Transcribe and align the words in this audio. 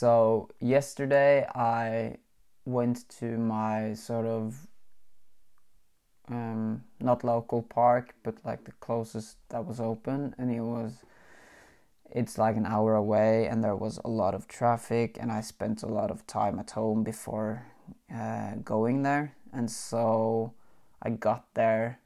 so 0.00 0.48
yesterday 0.60 1.46
I 1.54 2.16
went 2.64 3.06
to 3.20 3.36
my 3.36 3.92
sort 3.92 4.24
of 4.24 4.66
um, 6.30 6.84
not 7.00 7.22
local 7.22 7.60
park, 7.62 8.14
but 8.22 8.36
like 8.42 8.64
the 8.64 8.72
closest 8.80 9.36
that 9.50 9.66
was 9.66 9.78
open, 9.78 10.34
and 10.38 10.50
it 10.50 10.62
was 10.62 11.04
it's 12.10 12.38
like 12.38 12.56
an 12.56 12.64
hour 12.64 12.94
away, 12.94 13.46
and 13.46 13.62
there 13.62 13.76
was 13.76 14.00
a 14.02 14.08
lot 14.08 14.34
of 14.34 14.48
traffic, 14.48 15.18
and 15.20 15.30
I 15.30 15.42
spent 15.42 15.82
a 15.82 15.94
lot 16.00 16.10
of 16.10 16.26
time 16.26 16.58
at 16.58 16.70
home 16.70 17.02
before 17.04 17.66
uh, 18.10 18.52
going 18.64 19.02
there, 19.02 19.36
and 19.52 19.70
so 19.70 20.54
I 21.02 21.10
got 21.10 21.44
there 21.52 22.00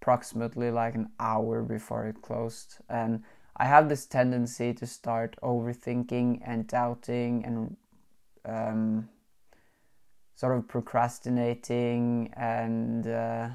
approximately 0.00 0.70
like 0.70 0.94
an 0.94 1.10
hour 1.20 1.62
before 1.62 2.06
it 2.06 2.22
closed, 2.22 2.78
and 2.88 3.22
I 3.56 3.66
have 3.66 3.88
this 3.88 4.06
tendency 4.06 4.72
to 4.74 4.86
start 4.86 5.36
overthinking 5.42 6.40
and 6.44 6.66
doubting 6.66 7.44
and 7.44 7.76
um, 8.44 9.08
sort 10.34 10.56
of 10.56 10.66
procrastinating 10.66 12.32
and 12.34 13.06
uh, 13.06 13.48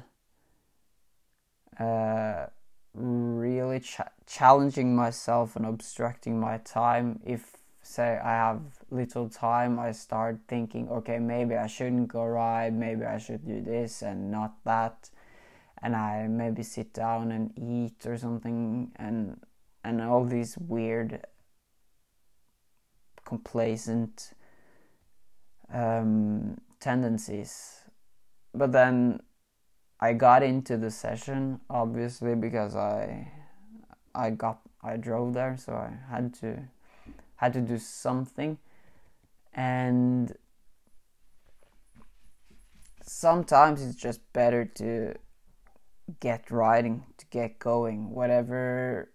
uh, 1.78 2.46
really 2.94 3.80
ch- 3.80 4.00
challenging 4.26 4.94
myself 4.94 5.56
and 5.56 5.66
obstructing 5.66 6.38
my 6.38 6.58
time. 6.58 7.20
If, 7.24 7.56
say, 7.82 8.18
I 8.22 8.32
have 8.32 8.60
little 8.90 9.28
time, 9.28 9.78
I 9.78 9.92
start 9.92 10.38
thinking, 10.46 10.88
okay, 10.88 11.18
maybe 11.18 11.56
I 11.56 11.66
shouldn't 11.66 12.08
go 12.08 12.24
ride, 12.24 12.72
maybe 12.72 13.04
I 13.04 13.18
should 13.18 13.46
do 13.46 13.60
this 13.60 14.02
and 14.02 14.30
not 14.30 14.54
that. 14.64 15.10
And 15.82 15.94
I 15.94 16.26
maybe 16.26 16.62
sit 16.62 16.92
down 16.92 17.30
and 17.30 17.52
eat 17.56 18.04
or 18.04 18.16
something, 18.16 18.90
and 18.96 19.38
all 20.18 20.24
these 20.24 20.58
weird, 20.58 21.24
complacent 23.24 24.32
um, 25.72 26.58
tendencies. 26.80 27.82
But 28.52 28.72
then 28.72 29.20
I 30.00 30.14
got 30.14 30.42
into 30.42 30.76
the 30.76 30.90
session 30.90 31.60
obviously 31.70 32.34
because 32.34 32.74
I 32.74 33.30
I 34.14 34.30
got 34.30 34.60
I 34.82 34.96
drove 34.96 35.34
there 35.34 35.56
so 35.56 35.74
I 35.74 35.92
had 36.10 36.34
to 36.40 36.62
had 37.36 37.52
to 37.52 37.60
do 37.60 37.78
something 37.78 38.58
and 39.52 40.36
sometimes 43.02 43.82
it's 43.82 43.96
just 43.96 44.20
better 44.32 44.64
to 44.64 45.14
get 46.20 46.50
riding 46.50 47.04
to 47.18 47.26
get 47.26 47.58
going 47.58 48.10
whatever 48.10 49.10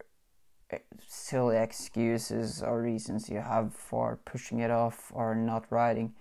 Eh, 0.71 0.77
silly 1.07 1.57
excuses 1.57 2.63
or 2.63 2.81
reasons 2.81 3.29
you 3.29 3.39
have 3.39 3.73
for 3.73 4.19
pushing 4.25 4.59
it 4.59 4.71
off 4.71 5.11
or 5.13 5.35
not 5.35 5.65
riding 5.69 6.13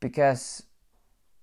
because 0.00 0.64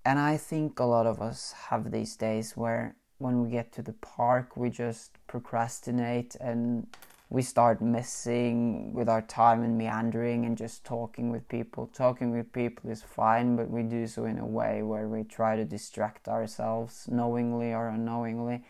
and 0.04 0.20
I 0.20 0.38
think 0.38 0.80
a 0.80 0.84
lot 0.84 1.06
of 1.06 1.22
us 1.22 1.54
have 1.70 1.92
these 1.92 2.16
days 2.16 2.58
where 2.58 2.96
when 3.18 3.44
we 3.44 3.50
get 3.50 3.72
to 3.74 3.82
the 3.82 3.94
park 3.94 4.58
we 4.58 4.70
just 4.70 5.12
procrastinate 5.28 6.36
and 6.36 6.88
we 7.32 7.42
start 7.42 7.82
messing 7.82 8.94
with 8.94 9.08
our 9.08 9.22
time 9.22 9.64
and 9.64 9.78
meandering 9.78 10.44
and 10.44 10.58
just 10.58 10.84
talking 10.84 11.32
with 11.32 11.48
people. 11.48 11.90
Talking 11.94 12.32
with 12.32 12.52
people 12.52 12.92
is 12.92 13.02
fine, 13.02 13.56
but 13.56 13.70
we 13.70 13.84
do 13.84 14.06
so 14.06 14.26
in 14.26 14.38
a 14.38 14.46
way 14.46 14.84
where 14.84 15.08
we 15.08 15.24
try 15.24 15.56
to 15.56 15.64
distract 15.64 16.28
ourselves 16.28 17.08
knowingly 17.10 17.74
or 17.74 17.88
unknowingly 17.88 18.66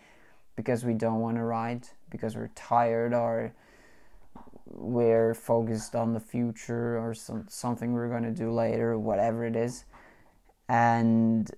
because 0.55 0.85
we 0.85 0.93
don't 0.93 1.19
want 1.19 1.37
to 1.37 1.43
ride, 1.43 1.87
because 2.09 2.35
we're 2.35 2.51
tired 2.55 3.13
or 3.13 3.53
we're 4.65 5.33
focused 5.33 5.95
on 5.95 6.13
the 6.13 6.19
future 6.19 6.97
or 6.97 7.13
some, 7.13 7.45
something 7.49 7.93
we're 7.93 8.09
going 8.09 8.23
to 8.23 8.31
do 8.31 8.51
later, 8.51 8.97
whatever 8.97 9.45
it 9.45 9.55
is. 9.55 9.85
And 10.69 11.49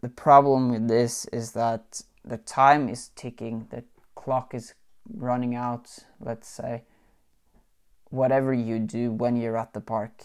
the 0.00 0.08
problem 0.08 0.70
with 0.70 0.88
this 0.88 1.26
is 1.26 1.52
that 1.52 2.02
the 2.24 2.38
time 2.38 2.88
is 2.88 3.10
ticking, 3.16 3.66
the 3.70 3.84
clock 4.14 4.54
is 4.54 4.74
running 5.12 5.54
out, 5.54 5.90
let's 6.20 6.48
say. 6.48 6.84
Whatever 8.10 8.54
you 8.54 8.78
do 8.78 9.10
when 9.10 9.36
you're 9.36 9.56
at 9.56 9.72
the 9.72 9.80
park, 9.80 10.22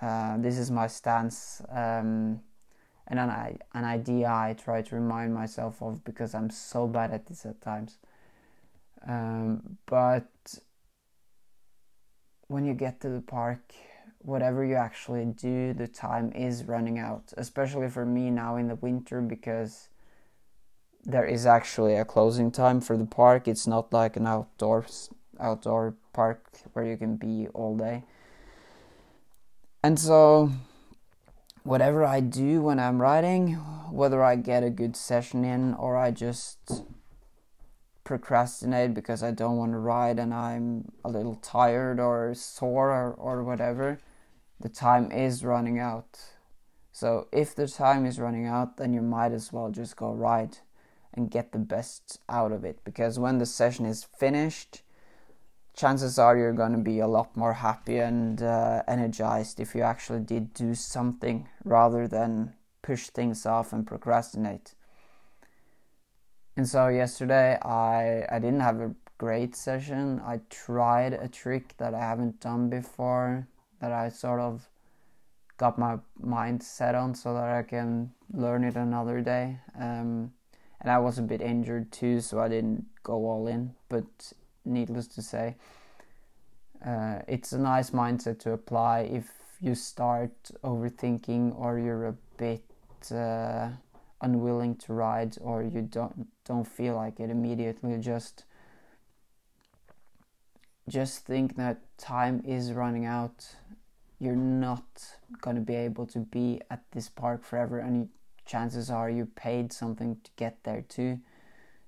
uh, 0.00 0.36
this 0.38 0.58
is 0.58 0.70
my 0.70 0.86
stance. 0.86 1.62
Um, 1.70 2.40
and 3.10 3.18
an, 3.18 3.58
an 3.74 3.84
idea 3.84 4.28
I 4.28 4.54
try 4.54 4.82
to 4.82 4.94
remind 4.94 5.34
myself 5.34 5.82
of 5.82 6.04
because 6.04 6.34
I'm 6.34 6.48
so 6.48 6.86
bad 6.86 7.10
at 7.10 7.26
this 7.26 7.44
at 7.44 7.60
times. 7.60 7.98
Um, 9.06 9.78
but 9.86 10.30
when 12.46 12.64
you 12.64 12.72
get 12.72 13.00
to 13.00 13.08
the 13.08 13.20
park, 13.20 13.74
whatever 14.18 14.64
you 14.64 14.76
actually 14.76 15.24
do, 15.24 15.72
the 15.72 15.88
time 15.88 16.30
is 16.32 16.64
running 16.64 16.98
out. 16.98 17.32
Especially 17.36 17.88
for 17.88 18.06
me 18.06 18.30
now 18.30 18.56
in 18.56 18.68
the 18.68 18.76
winter 18.76 19.20
because 19.20 19.88
there 21.04 21.24
is 21.24 21.46
actually 21.46 21.96
a 21.96 22.04
closing 22.04 22.52
time 22.52 22.80
for 22.80 22.96
the 22.96 23.06
park. 23.06 23.48
It's 23.48 23.66
not 23.66 23.92
like 23.92 24.16
an 24.16 24.26
outdoor 24.26 24.86
outdoor 25.40 25.94
park 26.12 26.44
where 26.74 26.84
you 26.84 26.96
can 26.96 27.16
be 27.16 27.48
all 27.54 27.76
day. 27.76 28.04
And 29.82 29.98
so 29.98 30.52
whatever 31.62 32.04
I 32.04 32.20
do 32.20 32.62
when 32.62 32.78
I'm 32.78 33.00
riding, 33.00 33.54
whether 33.90 34.22
I 34.22 34.36
get 34.36 34.62
a 34.62 34.70
good 34.70 34.96
session 34.96 35.44
in 35.44 35.74
or 35.74 35.96
I 35.96 36.10
just 36.10 36.84
procrastinate 38.04 38.94
because 38.94 39.22
I 39.22 39.30
don't 39.30 39.56
want 39.56 39.72
to 39.72 39.78
ride 39.78 40.18
and 40.18 40.32
I'm 40.34 40.90
a 41.04 41.08
little 41.08 41.36
tired 41.36 42.00
or 42.00 42.34
sore 42.34 42.90
or, 42.90 43.12
or 43.12 43.44
whatever, 43.44 43.98
the 44.58 44.68
time 44.68 45.12
is 45.12 45.44
running 45.44 45.78
out. 45.78 46.18
So 46.92 47.28
if 47.32 47.54
the 47.54 47.68
time 47.68 48.04
is 48.04 48.18
running 48.18 48.46
out, 48.46 48.76
then 48.76 48.92
you 48.92 49.00
might 49.00 49.32
as 49.32 49.52
well 49.52 49.70
just 49.70 49.96
go 49.96 50.12
ride 50.12 50.58
and 51.14 51.30
get 51.30 51.52
the 51.52 51.58
best 51.58 52.20
out 52.28 52.52
of 52.52 52.64
it 52.64 52.80
because 52.84 53.18
when 53.18 53.38
the 53.38 53.46
session 53.46 53.86
is 53.86 54.04
finished, 54.04 54.82
chances 55.74 56.18
are 56.18 56.36
you're 56.36 56.52
going 56.52 56.72
to 56.72 56.78
be 56.78 57.00
a 57.00 57.06
lot 57.06 57.36
more 57.36 57.54
happy 57.54 57.98
and 57.98 58.42
uh, 58.42 58.82
energized 58.86 59.60
if 59.60 59.74
you 59.74 59.82
actually 59.82 60.20
did 60.20 60.52
do 60.54 60.74
something 60.74 61.48
rather 61.64 62.06
than 62.06 62.54
push 62.82 63.08
things 63.08 63.46
off 63.46 63.72
and 63.72 63.86
procrastinate. 63.86 64.74
And 66.56 66.68
so 66.68 66.88
yesterday 66.88 67.58
I 67.62 68.26
I 68.30 68.38
didn't 68.38 68.60
have 68.60 68.80
a 68.80 68.94
great 69.18 69.54
session. 69.54 70.20
I 70.24 70.40
tried 70.48 71.12
a 71.12 71.28
trick 71.28 71.76
that 71.78 71.94
I 71.94 72.00
haven't 72.00 72.40
done 72.40 72.68
before 72.68 73.46
that 73.80 73.92
I 73.92 74.08
sort 74.08 74.40
of 74.40 74.68
got 75.56 75.78
my 75.78 75.98
mind 76.18 76.62
set 76.62 76.94
on 76.94 77.14
so 77.14 77.34
that 77.34 77.48
I 77.50 77.62
can 77.62 78.12
learn 78.32 78.64
it 78.64 78.76
another 78.76 79.20
day. 79.20 79.58
Um, 79.78 80.32
and 80.80 80.90
I 80.90 80.98
was 80.98 81.18
a 81.18 81.22
bit 81.22 81.42
injured 81.42 81.92
too, 81.92 82.20
so 82.22 82.40
I 82.40 82.48
didn't 82.48 82.86
go 83.02 83.26
all 83.26 83.46
in. 83.46 83.74
But 83.90 84.32
needless 84.64 85.06
to 85.08 85.22
say, 85.22 85.56
uh, 86.84 87.20
it's 87.28 87.52
a 87.52 87.58
nice 87.58 87.90
mindset 87.90 88.38
to 88.40 88.52
apply 88.52 89.00
if 89.00 89.30
you 89.60 89.74
start 89.74 90.32
overthinking 90.64 91.58
or 91.58 91.78
you're 91.78 92.06
a 92.06 92.16
bit 92.38 92.64
uh, 93.12 93.68
unwilling 94.22 94.74
to 94.76 94.92
ride 94.92 95.36
or 95.40 95.62
you 95.62 95.82
don't 95.82 96.26
don't 96.44 96.66
feel 96.66 96.94
like 96.94 97.20
it 97.20 97.30
immediately 97.30 97.96
just 97.98 98.44
just 100.88 101.24
think 101.24 101.56
that 101.56 101.78
time 101.98 102.42
is 102.44 102.72
running 102.72 103.04
out. 103.06 103.46
You're 104.18 104.34
not 104.34 104.84
going 105.40 105.56
to 105.56 105.62
be 105.62 105.76
able 105.76 106.06
to 106.08 106.18
be 106.18 106.60
at 106.70 106.82
this 106.92 107.08
park 107.08 107.44
forever 107.44 107.78
and 107.78 108.08
chances 108.44 108.90
are 108.90 109.08
you 109.08 109.26
paid 109.26 109.72
something 109.72 110.16
to 110.24 110.30
get 110.36 110.64
there 110.64 110.82
too. 110.82 111.20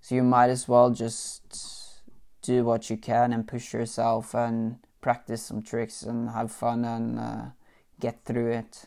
So 0.01 0.15
you 0.15 0.23
might 0.23 0.51
as 0.51 0.69
well 0.69 0.91
just 0.91 1.82
do 2.43 2.65
what 2.65 2.91
you 2.91 2.97
can 2.97 3.33
and 3.33 3.47
push 3.47 3.73
yourself 3.73 4.35
and 4.35 4.77
practice 5.01 5.43
some 5.43 5.63
tricks 5.63 6.03
and 6.03 6.31
have 6.31 6.53
fun 6.53 6.85
and 6.85 7.19
uh, 7.19 7.45
get 8.01 8.25
through 8.25 8.53
it. 8.53 8.87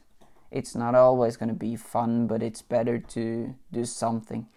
It's 0.52 0.76
not 0.76 0.96
always 0.96 1.38
going 1.38 1.50
to 1.50 1.56
be 1.56 1.76
fun, 1.76 2.28
but 2.28 2.44
it's 2.44 2.62
better 2.62 3.00
to 3.00 3.56
do 3.72 3.86
something. 3.86 4.48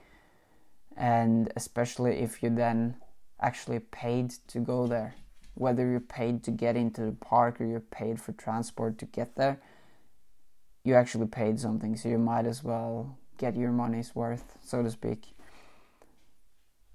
And 0.96 1.52
especially 1.56 2.18
if 2.18 2.42
you 2.42 2.50
then 2.50 2.96
actually 3.40 3.78
paid 3.78 4.34
to 4.48 4.58
go 4.58 4.86
there, 4.86 5.14
whether 5.54 5.88
you're 5.88 6.00
paid 6.00 6.42
to 6.44 6.50
get 6.50 6.76
into 6.76 7.02
the 7.02 7.12
park 7.12 7.60
or 7.60 7.66
you're 7.66 7.80
paid 7.80 8.20
for 8.20 8.32
transport 8.32 8.98
to 8.98 9.06
get 9.06 9.36
there, 9.36 9.60
you 10.84 10.94
actually 10.94 11.26
paid 11.26 11.58
something, 11.60 11.96
so 11.96 12.08
you 12.08 12.18
might 12.18 12.46
as 12.46 12.62
well 12.62 13.16
get 13.36 13.56
your 13.56 13.72
money's 13.72 14.14
worth, 14.14 14.58
so 14.64 14.82
to 14.82 14.90
speak, 14.90 15.34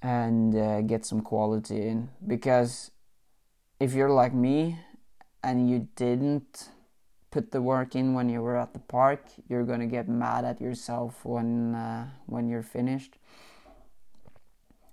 and 0.03 0.55
uh, 0.55 0.81
get 0.81 1.05
some 1.05 1.21
quality 1.21 1.87
in. 1.87 2.09
Because 2.27 2.91
if 3.79 3.93
you're 3.93 4.11
like 4.11 4.33
me 4.33 4.77
and 5.41 5.69
you 5.69 5.87
didn't 5.95 6.69
put 7.31 7.51
the 7.51 7.61
work 7.61 7.95
in 7.95 8.13
when 8.13 8.29
you 8.29 8.41
were 8.41 8.57
at 8.57 8.73
the 8.73 8.79
park, 8.79 9.21
you're 9.47 9.63
gonna 9.63 9.87
get 9.87 10.07
mad 10.07 10.45
at 10.45 10.61
yourself 10.61 11.23
when 11.23 11.73
uh, 11.73 12.09
when 12.27 12.47
you're 12.49 12.61
finished. 12.61 13.17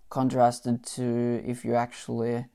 Contrasted 0.08 0.84
to 0.84 1.42
if 1.44 1.64
you 1.64 1.74
actually 1.74 2.46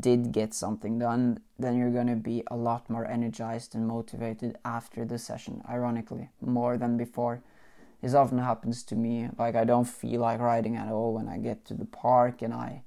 did 0.00 0.32
get 0.32 0.54
something 0.54 0.98
done, 0.98 1.38
then 1.58 1.76
you're 1.76 1.90
going 1.90 2.06
to 2.06 2.16
be 2.16 2.42
a 2.48 2.56
lot 2.56 2.88
more 2.90 3.06
energized 3.06 3.74
and 3.74 3.86
motivated 3.86 4.58
after 4.64 5.04
the 5.04 5.18
session, 5.18 5.62
ironically, 5.68 6.28
more 6.40 6.76
than 6.76 6.96
before. 6.96 7.42
This 8.02 8.14
often 8.14 8.38
happens 8.38 8.82
to 8.84 8.96
me. 8.96 9.28
Like, 9.38 9.54
I 9.54 9.64
don't 9.64 9.84
feel 9.84 10.20
like 10.20 10.40
riding 10.40 10.76
at 10.76 10.92
all 10.92 11.14
when 11.14 11.28
I 11.28 11.38
get 11.38 11.64
to 11.66 11.74
the 11.74 11.84
park, 11.84 12.42
and 12.42 12.52
I, 12.52 12.82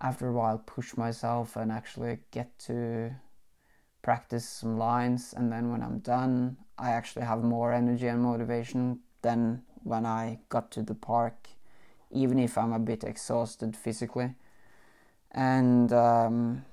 after 0.00 0.28
a 0.28 0.32
while, 0.32 0.58
push 0.58 0.96
myself 0.96 1.56
and 1.56 1.70
actually 1.72 2.18
get 2.30 2.58
to 2.60 3.12
practice 4.02 4.48
some 4.48 4.78
lines. 4.78 5.34
And 5.36 5.50
then 5.52 5.70
when 5.70 5.82
I'm 5.82 6.00
done, 6.00 6.56
I 6.78 6.90
actually 6.90 7.24
have 7.24 7.42
more 7.42 7.72
energy 7.72 8.08
and 8.08 8.22
motivation 8.22 9.00
than 9.22 9.62
when 9.82 10.04
I 10.04 10.40
got 10.48 10.70
to 10.72 10.82
the 10.82 10.94
park, 10.94 11.48
even 12.10 12.38
if 12.38 12.58
I'm 12.58 12.72
a 12.72 12.78
bit 12.78 13.04
exhausted 13.04 13.76
physically 13.76 14.34
and 15.36 15.92
um, 15.92 16.64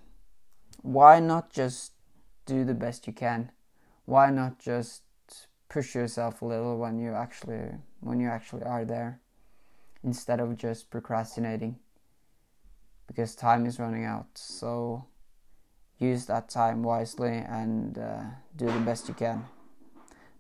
why 0.82 1.20
not 1.20 1.52
just 1.52 1.92
do 2.46 2.64
the 2.64 2.74
best 2.74 3.06
you 3.06 3.14
can 3.14 3.52
why 4.06 4.30
not 4.30 4.58
just 4.58 5.02
push 5.74 5.96
yourself 5.96 6.44
a 6.44 6.46
little 6.46 6.78
when 6.78 7.00
you 7.00 7.12
actually 7.14 7.66
when 8.02 8.20
you 8.20 8.30
actually 8.30 8.62
are 8.62 8.86
there 8.86 9.20
instead 10.04 10.40
of 10.40 10.56
just 10.56 10.92
procrastinating 10.92 11.76
because 13.08 13.34
time 13.34 13.66
is 13.66 13.80
running 13.80 14.06
out. 14.06 14.28
So 14.36 15.06
use 15.98 16.28
that 16.28 16.48
time 16.48 16.84
wisely 16.84 17.44
and 17.50 17.98
uh, 17.98 18.22
do 18.56 18.68
the 18.68 18.80
best 18.80 19.08
you 19.08 19.16
can. 19.16 19.46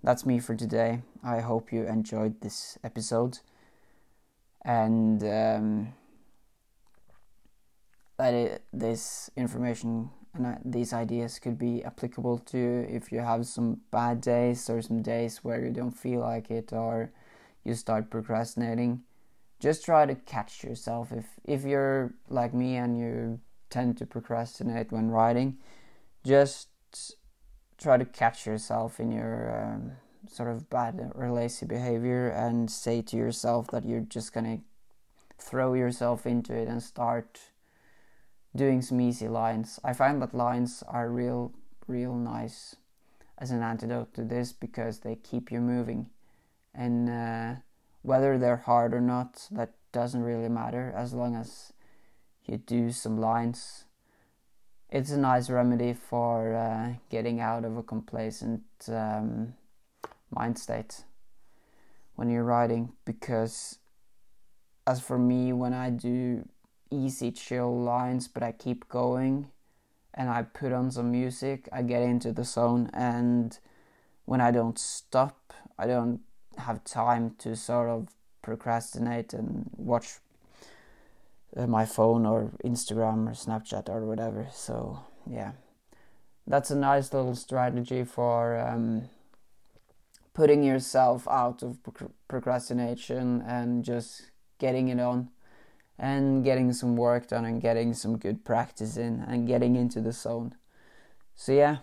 That's 0.04 0.24
me 0.24 0.38
for 0.40 0.56
today. 0.56 1.02
I 1.24 1.40
hope 1.40 1.74
you 1.74 1.88
enjoyed 1.88 2.42
this 2.42 2.78
episode. 2.84 3.40
And 4.64 5.24
um, 5.24 5.94
that 8.18 8.34
it, 8.34 8.64
this 8.72 9.32
information 9.36 10.12
and 10.34 10.46
uh, 10.46 10.56
these 10.66 10.94
ideas 10.94 11.40
could 11.40 11.58
be 11.58 11.84
applicable 11.84 12.40
to 12.40 12.58
you 12.58 12.88
if 12.90 13.12
you 13.12 13.20
have 13.20 13.46
some 13.46 13.82
bad 13.92 14.22
days 14.22 14.70
or 14.70 14.82
some 14.82 15.02
days 15.02 15.44
where 15.44 15.64
you 15.64 15.72
don't 15.72 15.92
feel 15.92 16.22
like 16.22 16.50
it 16.50 16.74
or 16.74 17.12
you 17.64 17.76
start 17.76 18.10
procrastinating. 18.10 19.02
Just 19.60 19.86
try 19.86 20.06
to 20.06 20.16
catch 20.16 20.64
yourself. 20.64 21.12
If 21.12 21.26
if 21.46 21.64
you're 21.64 22.14
like 22.30 22.54
me 22.54 22.76
and 22.76 22.98
you 22.98 23.40
tend 23.70 23.98
to 23.98 24.06
procrastinate 24.06 24.92
when 24.92 25.10
riding 25.10 25.58
just 26.24 26.70
try 27.78 27.98
to 27.98 28.06
catch 28.06 28.46
yourself 28.46 29.00
in 29.00 29.12
your 29.12 29.74
um, 29.74 29.92
sort 30.30 30.50
of 30.50 30.70
bad 30.70 31.12
or 31.16 31.32
lazy 31.32 31.66
behavior 31.66 32.30
and 32.30 32.72
say 32.72 33.02
to 33.02 33.18
yourself 33.18 33.68
that 33.72 33.86
you're 33.86 34.02
just 34.02 34.34
gonna 34.34 34.60
throw 35.38 35.74
yourself 35.74 36.26
into 36.26 36.54
it 36.54 36.68
and 36.68 36.82
start 36.82 37.40
doing 38.56 38.82
some 38.82 39.02
easy 39.02 39.28
lines. 39.28 39.80
I 39.84 39.94
find 39.94 40.22
that 40.22 40.34
lines 40.34 40.84
are 40.88 41.10
real, 41.10 41.52
real 41.88 42.16
nice 42.16 42.76
as 43.38 43.52
an 43.52 43.64
antidote 43.64 44.14
to 44.14 44.24
this 44.24 44.54
because 44.54 45.00
they 45.00 45.16
keep 45.16 45.52
you 45.52 45.60
moving. 45.60 46.10
And 46.74 47.10
uh, 47.10 47.56
whether 48.02 48.38
they're 48.38 48.58
hard 48.58 48.94
or 48.94 49.02
not, 49.02 49.48
that 49.52 49.74
doesn't 49.92 50.24
really 50.24 50.50
matter 50.50 50.94
as 50.96 51.14
long 51.14 51.36
as 51.36 51.74
you 52.46 52.58
do 52.58 52.92
some 52.92 53.18
lines. 53.18 53.86
It's 54.90 55.12
a 55.12 55.18
nice 55.18 55.50
remedy 55.50 55.94
for 55.94 56.56
uh, 56.56 56.94
getting 57.10 57.40
out 57.40 57.66
of 57.66 57.78
a 57.78 57.84
complacent 57.84 58.64
um, 58.88 59.56
mind 60.34 60.58
state 60.58 61.04
when 62.16 62.30
you're 62.30 62.44
riding 62.44 62.92
because 63.06 63.80
as 64.86 65.00
for 65.00 65.18
me 65.18 65.54
when 65.54 65.74
i 65.74 65.90
do 65.90 66.48
easy 66.94 67.31
chill 67.31 67.81
lines 67.81 68.28
but 68.28 68.44
i 68.44 68.51
keep 68.51 68.88
going 68.90 69.48
and 70.13 70.30
i 70.30 70.42
put 70.42 70.72
on 70.72 70.92
some 70.92 71.12
music 71.12 71.68
i 71.72 71.81
get 71.81 72.01
into 72.01 72.31
the 72.31 72.44
zone 72.44 72.90
and 72.94 73.60
when 74.25 74.40
i 74.40 74.51
don't 74.51 74.78
stop 74.78 75.54
i 75.78 75.88
don't 75.88 76.22
have 76.57 76.84
time 76.84 77.34
to 77.38 77.56
sort 77.56 77.90
of 77.90 78.07
procrastinate 78.42 79.34
and 79.34 79.69
watch 79.75 80.19
uh, 81.56 81.68
my 81.68 81.86
phone 81.86 82.25
or 82.25 82.51
instagram 82.63 83.28
or 83.28 83.31
snapchat 83.31 83.89
or 83.89 84.06
whatever. 84.06 84.48
So 84.51 85.00
yeah. 85.30 85.51
That's 86.46 86.72
a 86.72 86.75
nice 86.75 87.13
little 87.13 87.36
strategy 87.36 88.04
for 88.04 88.60
um, 88.60 89.04
putting 90.34 90.62
yourself 90.62 91.25
out 91.30 91.63
of 91.63 91.78
procrastination 92.28 93.42
and 93.48 93.86
just 93.86 94.30
getting 94.60 94.89
it 94.89 95.00
on 95.00 95.30
and 95.98 96.44
getting 96.44 96.74
some 96.74 96.95
work 96.95 97.28
done 97.28 97.45
and 97.45 97.62
getting 97.62 97.94
some 97.94 98.18
good 98.18 98.44
practice 98.44 98.98
in 98.98 99.24
and 99.28 99.48
getting 99.48 99.75
into 99.75 100.01
the 100.01 100.12
zone. 100.12 100.56
So, 101.36 101.51
yeah, 101.51 101.78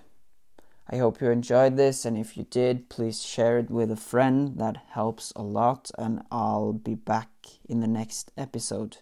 I 0.89 0.97
hope 0.97 1.21
you 1.21 1.31
enjoyed 1.31 1.77
this, 1.77 2.05
and 2.05 2.17
if 2.17 2.37
you 2.37 2.45
did, 2.51 2.89
please 2.89 3.23
share 3.23 3.59
it 3.59 3.71
with 3.71 3.91
a 3.91 3.97
friend. 3.97 4.59
That 4.59 4.79
helps 4.91 5.33
a 5.37 5.43
lot, 5.43 5.91
and 5.97 6.23
I'll 6.33 6.73
be 6.73 6.95
back 6.95 7.29
in 7.69 7.81
the 7.81 7.87
next 7.87 8.33
episode. 8.37 8.99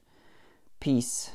Peace. 0.81 1.31